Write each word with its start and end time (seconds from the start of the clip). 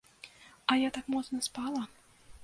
А 0.75 0.77
я 0.83 0.89
так 0.95 1.11
моцна 1.15 1.43
спала. 1.47 1.83